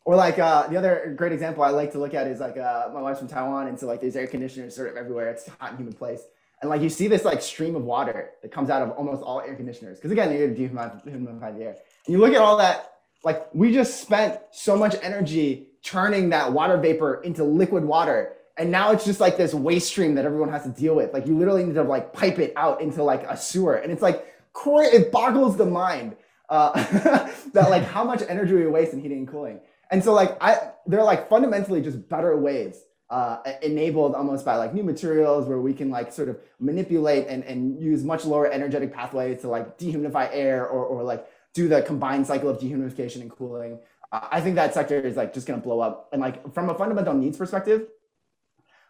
[0.05, 2.89] Or like uh, the other great example I like to look at is like uh,
[2.93, 5.29] my wife's from Taiwan, and so like there's air conditioners sort of everywhere.
[5.29, 6.21] It's hot and humid place,
[6.61, 9.39] and like you see this like stream of water that comes out of almost all
[9.39, 11.77] air conditioners because again you're dehumidify the air.
[12.05, 12.92] And you look at all that,
[13.23, 18.33] like we just spent so much energy turning that water vapor into liquid water.
[18.57, 21.13] And now it's just like this waste stream that everyone has to deal with.
[21.13, 23.75] Like you literally need to like pipe it out into like a sewer.
[23.75, 24.27] And it's like,
[24.65, 26.15] it boggles the mind
[26.49, 26.71] uh,
[27.53, 29.59] that like how much energy we waste in heating and cooling.
[29.89, 34.73] And so like I, they're like fundamentally just better ways uh, enabled almost by like
[34.73, 38.93] new materials where we can like sort of manipulate and, and use much lower energetic
[38.93, 43.31] pathways to like dehumidify air or, or like do the combined cycle of dehumidification and
[43.31, 43.79] cooling.
[44.11, 46.09] I think that sector is like just going to blow up.
[46.11, 47.87] And like from a fundamental needs perspective,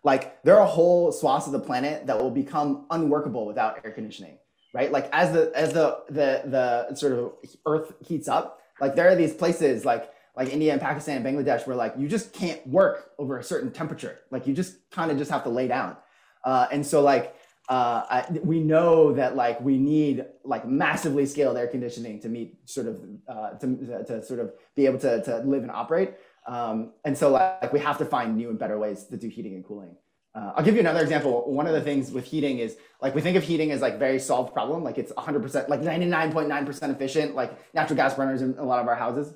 [0.04, 4.38] like there are whole swaths of the planet that will become unworkable without air conditioning,
[4.74, 4.92] right?
[4.92, 6.42] Like as the as the the
[6.90, 7.34] the sort of
[7.66, 11.66] Earth heats up, like there are these places like like India and Pakistan and Bangladesh
[11.66, 14.20] where like you just can't work over a certain temperature.
[14.30, 15.96] Like you just kind of just have to lay down.
[16.44, 17.36] Uh, and so like
[17.70, 22.58] uh, I, we know that like we need like massively scaled air conditioning to meet
[22.70, 26.16] sort of uh, to, to sort of be able to, to live and operate.
[26.46, 29.56] Um, and so like we have to find new and better ways to do heating
[29.56, 29.96] and cooling.
[30.36, 31.50] Uh, I'll give you another example.
[31.50, 34.20] One of the things with heating is like we think of heating as like very
[34.20, 38.82] solved problem, like it's 100% like 99.9% efficient, like natural gas burners in a lot
[38.82, 39.34] of our houses.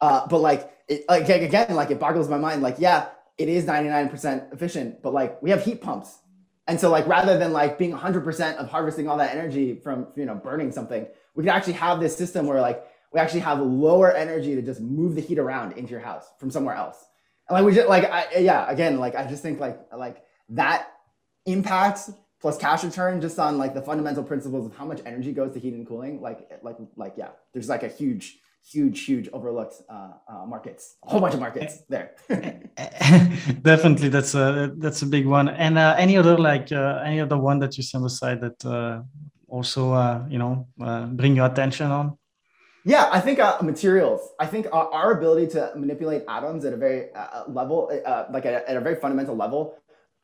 [0.00, 2.62] Uh, but like, it, like again, like it boggles my mind.
[2.62, 6.20] Like, yeah, it is 99% efficient, but like we have heat pumps
[6.66, 10.24] and so like rather than like being 100% of harvesting all that energy from you
[10.24, 14.12] know burning something, we could actually have this system where like we actually have lower
[14.12, 17.04] energy to just move the heat around into your house from somewhere else.
[17.48, 20.88] And like we just like I, yeah, again, like I just think like like that
[21.46, 25.52] impacts plus cash return just on like the fundamental principles of how much energy goes
[25.52, 26.20] to heat and cooling.
[26.20, 28.38] Like like like yeah, there's like a huge
[28.72, 30.96] huge, huge overlooked uh, uh, markets.
[31.04, 32.16] A whole bunch of markets there.
[33.62, 35.48] Definitely, that's a that's a big one.
[35.48, 38.40] And uh, any other like uh, any other one that you see on the side
[38.40, 39.02] that uh,
[39.48, 40.66] also uh, you know
[41.12, 42.18] bring your attention on?
[42.84, 44.20] Yeah, I think materials.
[44.38, 47.08] I think our, our, ability to manipulate atoms at a very
[47.48, 47.90] level,
[48.30, 49.74] like at, at a very fundamental level,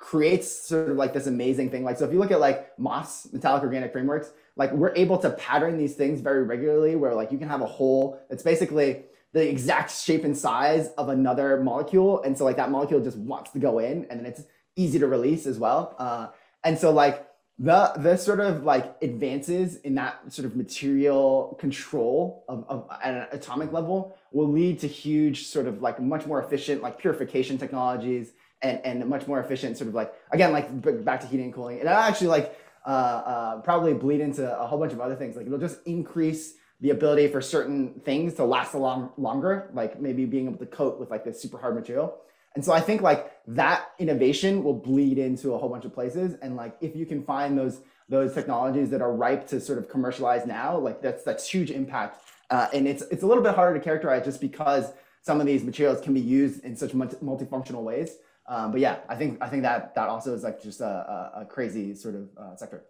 [0.02, 1.84] creates sort of like this amazing thing.
[1.84, 5.30] Like so, if you look at like MOFs, metallic organic frameworks like we're able to
[5.30, 9.48] pattern these things very regularly where like you can have a hole that's basically the
[9.48, 13.58] exact shape and size of another molecule and so like that molecule just wants to
[13.58, 14.42] go in and then it's
[14.76, 16.28] easy to release as well uh,
[16.64, 17.26] and so like
[17.58, 23.14] the the sort of like advances in that sort of material control of, of at
[23.14, 27.58] an atomic level will lead to huge sort of like much more efficient like purification
[27.58, 28.32] technologies
[28.62, 31.80] and and much more efficient sort of like again like back to heating and cooling
[31.80, 35.36] and actually like uh, uh, probably bleed into a whole bunch of other things.
[35.36, 40.00] Like it'll just increase the ability for certain things to last a long longer, like
[40.00, 42.18] maybe being able to coat with like this super hard material.
[42.54, 46.34] And so I think like that innovation will bleed into a whole bunch of places.
[46.42, 49.88] And like if you can find those those technologies that are ripe to sort of
[49.88, 52.20] commercialize now, like that's that's huge impact.
[52.50, 55.62] Uh, and it's it's a little bit harder to characterize just because some of these
[55.62, 58.16] materials can be used in such multifunctional ways.
[58.48, 61.42] Um, but yeah, I think I think that that also is like just a, a,
[61.42, 62.84] a crazy sort of uh, sector.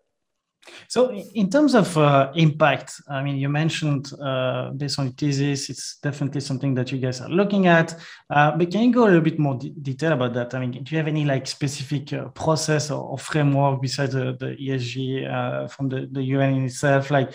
[0.89, 5.69] So, in terms of uh, impact, I mean, you mentioned uh, based on your thesis,
[5.69, 7.99] it's definitely something that you guys are looking at.
[8.31, 10.55] Uh, but can you go a little bit more de- detail about that?
[10.55, 14.37] I mean, do you have any like specific uh, process or, or, framework besides the,
[14.39, 17.11] the ESG uh, from the, the UN itself?
[17.11, 17.33] Like,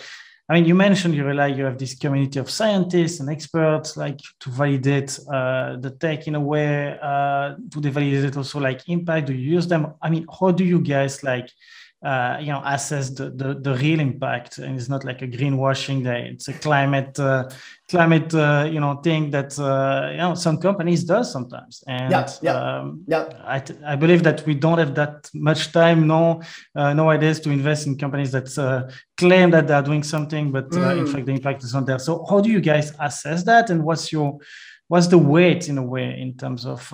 [0.50, 4.18] I mean, you mentioned you rely, you have this community of scientists and experts like
[4.40, 6.98] to validate uh, the tech in a way.
[7.02, 9.26] Uh, do they validate also like impact?
[9.26, 9.92] Do you use them?
[10.00, 11.50] I mean, how do you guys like
[12.02, 14.58] uh, you know assess the, the, the real impact.
[14.58, 16.30] And it's not like a greenwashing day.
[16.32, 17.48] It's a climate uh,
[17.88, 21.82] climate uh, you know thing that uh, you know some companies does sometimes.
[21.88, 23.28] And yeah, yeah, um, yeah.
[23.44, 26.40] I, I believe that we don't have that much time no
[26.76, 30.98] uh, nowadays to invest in companies that uh, claim that they're doing something but mm.
[30.98, 31.98] in fact the impact is not there.
[31.98, 33.70] So how do you guys assess that?
[33.70, 34.38] And what's your
[34.86, 36.92] what's the weight in a way in terms of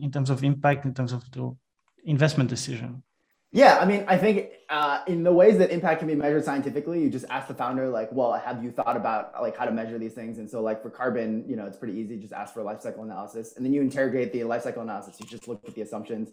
[0.00, 1.56] in terms of impact in terms of the
[2.04, 3.02] investment decision
[3.54, 7.00] Yeah, I mean, I think uh, in the ways that impact can be measured scientifically,
[7.00, 9.96] you just ask the founder, like, well, have you thought about like how to measure
[9.96, 10.38] these things?
[10.38, 12.16] And so, like for carbon, you know, it's pretty easy.
[12.16, 15.20] Just ask for a life cycle analysis, and then you interrogate the life cycle analysis.
[15.20, 16.30] You just look at the assumptions.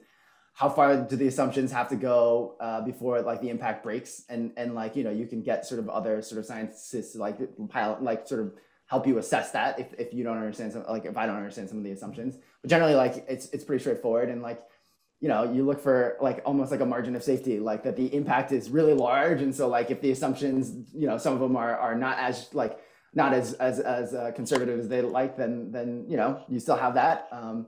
[0.54, 4.24] How far do the assumptions have to go uh, before like the impact breaks?
[4.28, 7.38] And and like you know, you can get sort of other sort of scientists like
[7.70, 8.54] pilot like sort of
[8.88, 11.70] help you assess that if, if you don't understand some like if I don't understand
[11.70, 12.40] some of the assumptions.
[12.64, 14.64] But generally, like it's it's pretty straightforward and like
[15.22, 18.14] you know you look for like almost like a margin of safety like that the
[18.14, 21.56] impact is really large and so like if the assumptions you know some of them
[21.56, 22.80] are are not as like
[23.14, 26.76] not as as as uh, conservative as they like then then you know you still
[26.76, 27.68] have that um,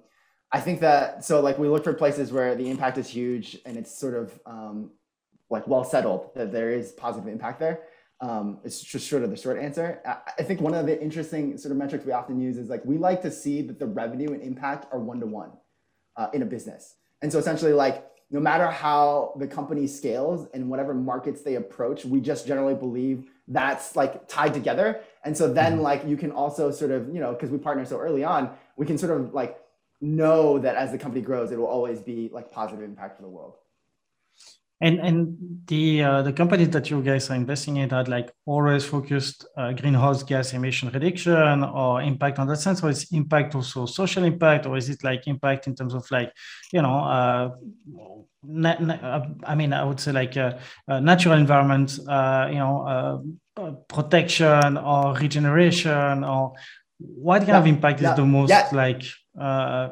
[0.52, 3.78] i think that so like we look for places where the impact is huge and
[3.78, 4.90] it's sort of um,
[5.50, 7.82] like well settled that there is positive impact there
[8.22, 10.00] um, it's just sort of the short answer.
[10.38, 12.98] I think one of the interesting sort of metrics we often use is like we
[12.98, 15.52] like to see that the revenue and impact are one to one
[16.32, 16.96] in a business.
[17.24, 22.04] And so essentially, like, no matter how the company scales and whatever markets they approach,
[22.04, 25.02] we just generally believe that's like tied together.
[25.24, 25.82] And so then, mm-hmm.
[25.82, 28.86] like, you can also sort of, you know, because we partner so early on, we
[28.86, 29.58] can sort of like
[30.02, 33.30] know that as the company grows, it will always be like positive impact for the
[33.30, 33.56] world.
[34.82, 38.84] And and the uh, the companies that you guys are investing in are like always
[38.84, 43.86] focused uh, greenhouse gas emission reduction or impact on that sense, or is impact also
[43.86, 46.34] social impact, or is it like impact in terms of like
[46.74, 47.50] you know uh,
[48.44, 50.58] na- na- uh, I mean I would say like uh,
[50.88, 53.24] uh, natural environment, you know
[53.88, 56.54] protection or regeneration or
[56.98, 58.68] what kind yeah, of impact yeah, is the most yeah.
[58.74, 59.04] like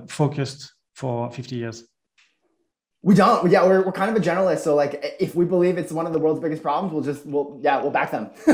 [0.10, 1.91] focused for 50 years?
[3.04, 3.50] We don't.
[3.50, 4.60] Yeah, we're, we're kind of a generalist.
[4.60, 7.60] So like, if we believe it's one of the world's biggest problems, we'll just we'll
[7.64, 8.30] yeah we'll back them.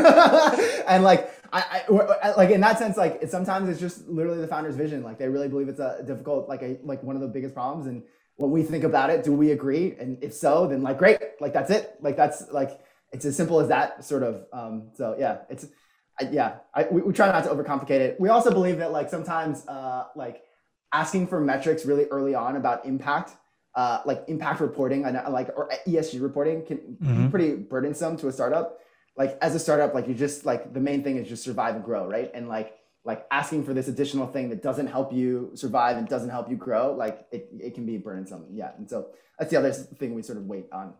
[0.87, 4.47] and like I, I like in that sense, like it, sometimes it's just literally the
[4.47, 5.03] founder's vision.
[5.03, 7.87] Like they really believe it's a difficult like a like one of the biggest problems.
[7.87, 8.03] And
[8.37, 9.95] when we think about it, do we agree?
[9.99, 11.95] And if so, then like great, like that's it.
[12.01, 12.79] Like that's like
[13.11, 14.45] it's as simple as that sort of.
[14.53, 15.67] Um, so yeah, it's
[16.21, 16.55] I, yeah.
[16.73, 18.19] I, we, we try not to overcomplicate it.
[18.19, 20.43] We also believe that like sometimes uh, like
[20.93, 23.31] asking for metrics really early on about impact
[23.77, 27.25] uh, like impact reporting and like or ESG reporting can mm-hmm.
[27.25, 28.79] be pretty burdensome to a startup.
[29.15, 31.83] Like as a startup, like you just like the main thing is just survive and
[31.83, 32.31] grow, right?
[32.33, 32.75] And like
[33.05, 36.55] like asking for this additional thing that doesn't help you survive and doesn't help you
[36.55, 38.47] grow, like it, it can be burdensome.
[38.51, 38.71] Yeah.
[38.77, 40.95] And so that's the other thing we sort of wait on.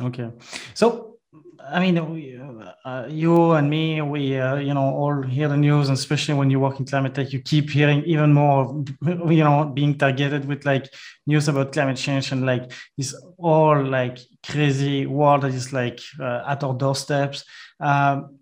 [0.00, 0.30] Okay.
[0.74, 1.15] So
[1.60, 2.40] I mean, we,
[2.84, 6.50] uh, you and me, we, uh, you know, all hear the news, and especially when
[6.50, 10.64] you work in climate tech, you keep hearing even more, you know, being targeted with
[10.64, 10.88] like
[11.26, 16.44] news about climate change and like this all like crazy world that is like uh,
[16.46, 17.44] at our doorsteps.
[17.80, 18.38] Um,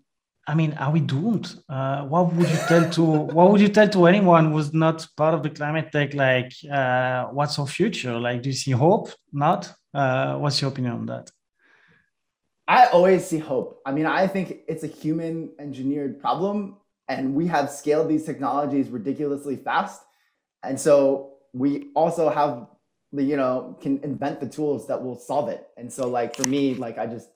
[0.47, 1.55] I mean, are we doomed?
[1.67, 3.01] Uh, what would you tell to
[3.35, 6.13] what would you tell to anyone who's not part of the climate tech?
[6.13, 8.19] Like, uh, what's our future?
[8.19, 9.09] Like, do you see hope?
[9.33, 9.73] Not?
[9.93, 11.31] Uh, what's your opinion on that?
[12.67, 13.81] I always see hope.
[13.85, 18.89] I mean, I think it's a human engineered problem, and we have scaled these technologies
[18.89, 20.01] ridiculously fast.
[20.63, 22.67] And so we also have
[23.11, 25.67] the, you know, can invent the tools that will solve it.
[25.77, 27.29] And so, like, for me, like, I just,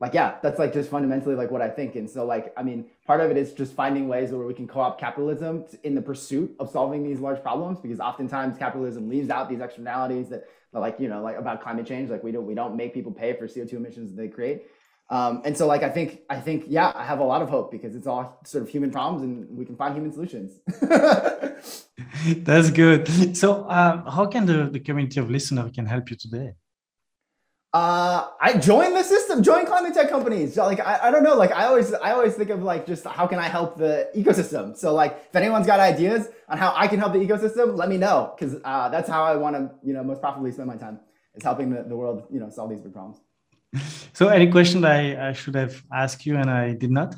[0.00, 1.94] like, yeah, that's like just fundamentally like what I think.
[1.94, 4.66] And so, like, I mean, part of it is just finding ways where we can
[4.66, 9.30] co opt capitalism in the pursuit of solving these large problems, because oftentimes capitalism leaves
[9.30, 12.54] out these externalities that, like, you know, like about climate change, like we don't, we
[12.54, 14.64] don't make people pay for CO2 emissions that they create.
[15.10, 17.70] Um, and so like I think I think yeah I have a lot of hope
[17.70, 20.60] because it's all sort of human problems and we can find human solutions.
[22.26, 23.36] That's good.
[23.36, 26.54] So uh, how can the, the community of listeners can help you today?
[27.74, 30.56] Uh, I join the system, join climate tech companies.
[30.56, 33.26] Like I, I don't know, like I always I always think of like just how
[33.26, 34.76] can I help the ecosystem.
[34.76, 37.96] So like if anyone's got ideas on how I can help the ecosystem, let me
[37.96, 41.00] know because uh, that's how I want to you know most profitably spend my time
[41.34, 43.18] is helping the, the world you know solve these big problems.
[44.12, 47.16] so any question I, I should have asked you and I did not?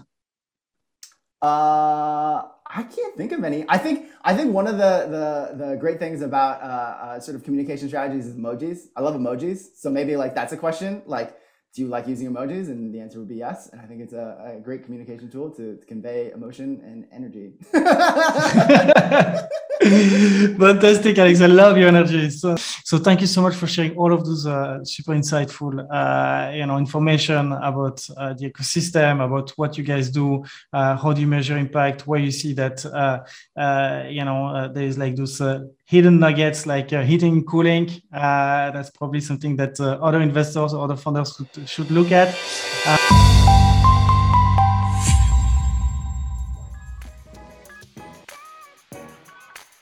[1.42, 2.44] Uh,
[2.76, 3.64] I can't think of any.
[3.70, 5.08] I think I think one of the
[5.56, 8.88] the, the great things about uh, uh, sort of communication strategies is emojis.
[8.94, 11.00] I love emojis, so maybe like that's a question.
[11.06, 11.38] Like,
[11.76, 12.68] do you like using emojis?
[12.68, 13.68] And the answer would be yes.
[13.70, 17.52] And I think it's a, a great communication tool to, to convey emotion and energy.
[20.58, 21.42] Fantastic, Alex.
[21.42, 22.30] I love your energy.
[22.30, 26.50] So, so thank you so much for sharing all of those uh, super insightful, uh,
[26.52, 31.20] you know, information about uh, the ecosystem, about what you guys do, uh, how do
[31.20, 33.22] you measure impact, where you see that, uh,
[33.60, 35.42] uh, you know, there is like those
[35.87, 37.89] hidden nuggets like uh, heating, cooling.
[38.12, 42.34] Uh, that's probably something that uh, other investors or other founders should, should look at.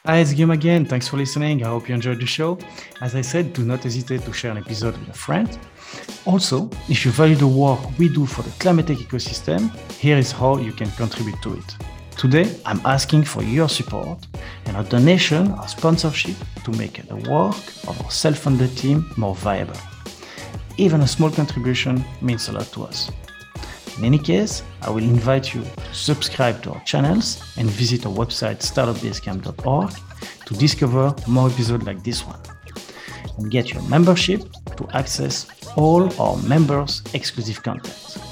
[0.06, 0.84] Hi, it's Guillaume again.
[0.84, 1.64] Thanks for listening.
[1.64, 2.58] I hope you enjoyed the show.
[3.00, 5.58] As I said, do not hesitate to share an episode with a friend.
[6.26, 10.30] Also, if you value the work we do for the climate tech ecosystem, here is
[10.30, 11.93] how you can contribute to it.
[12.16, 14.26] Today, I'm asking for your support
[14.66, 17.56] and a donation or sponsorship to make the work
[17.88, 19.76] of our self-funded team more viable.
[20.76, 23.10] Even a small contribution means a lot to us.
[23.98, 28.12] In any case, I will invite you to subscribe to our channels and visit our
[28.12, 29.90] website startupbasecamp.org
[30.46, 32.40] to discover more episodes like this one
[33.38, 34.40] and get your membership
[34.76, 35.46] to access
[35.76, 38.23] all our members' exclusive content.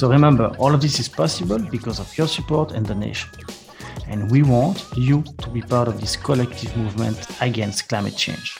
[0.00, 3.28] So remember, all of this is possible because of your support and donation.
[4.08, 8.56] And we want you to be part of this collective movement against climate change.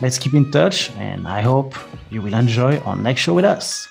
[0.00, 1.76] Let's keep in touch, and I hope
[2.10, 3.86] you will enjoy our next show with us.